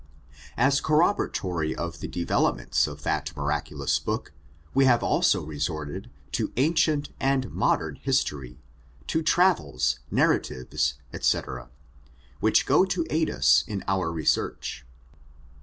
As 0.57 0.81
corroboratory 0.81 1.75
of 1.75 1.99
the 1.99 2.07
developments 2.07 2.87
of 2.87 3.03
that 3.03 3.37
miraculous 3.37 3.99
book, 3.99 4.33
we 4.73 4.85
have 4.85 5.03
also 5.03 5.43
resorted 5.43 6.09
to 6.31 6.51
ancient 6.57 7.09
and 7.19 7.51
modern 7.51 7.97
history, 7.97 8.57
to 9.05 9.21
travels, 9.21 9.99
narra 10.09 10.39
tives, 10.39 10.95
^c, 11.13 11.67
which 12.39 12.65
go 12.65 12.83
to 12.83 13.05
aid 13.11 13.29
us 13.29 13.63
in 13.67 13.83
the 13.87 14.05
research. 14.07 14.87